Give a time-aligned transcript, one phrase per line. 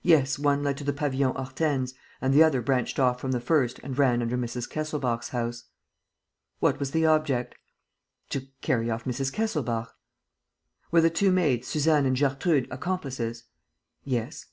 [0.00, 1.92] "Yes, one led to the Pavillon Hortense
[2.22, 4.66] and the other branched off from the first and ran under Mrs.
[4.66, 5.64] Kesselbach's house."
[6.60, 7.56] "What was the object?"
[8.30, 9.30] "To carry off Mrs.
[9.30, 9.92] Kesselbach."
[10.90, 13.44] "Were the two maids, Suzanne and Gertrude, accomplices?"
[14.02, 14.46] "Yes."